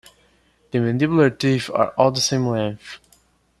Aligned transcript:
The 0.71 0.79
mandibular 0.79 1.29
teeth 1.37 1.69
are 1.69 1.89
all 1.89 2.09
the 2.09 2.21
same 2.21 2.47
length. 2.47 2.97